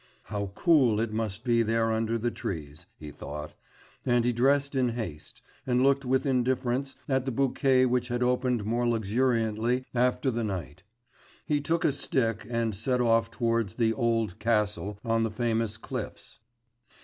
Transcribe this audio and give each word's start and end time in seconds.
'How 0.23 0.51
cool 0.55 0.99
it 0.99 1.13
must 1.13 1.43
be 1.43 1.61
there 1.61 1.91
under 1.91 2.17
the 2.17 2.31
trees!' 2.31 2.87
he 2.97 3.11
thought; 3.11 3.53
and 4.03 4.25
he 4.25 4.33
dressed 4.33 4.73
in 4.73 4.89
haste, 4.89 5.43
and 5.67 5.83
looked 5.83 6.03
with 6.05 6.25
indifference 6.25 6.95
at 7.07 7.25
the 7.25 7.31
bouquet 7.31 7.85
which 7.85 8.07
had 8.07 8.23
opened 8.23 8.65
more 8.65 8.87
luxuriantly 8.87 9.85
after 9.93 10.31
the 10.31 10.43
night; 10.43 10.81
he 11.45 11.61
took 11.61 11.85
a 11.85 11.91
stick 11.91 12.47
and 12.49 12.73
set 12.73 12.99
off 12.99 13.29
towards 13.29 13.75
the 13.75 13.93
'Old 13.93 14.39
Castle' 14.39 14.97
on 15.05 15.21
the 15.21 15.29
famous 15.29 15.77
'Cliffs. 15.77 16.39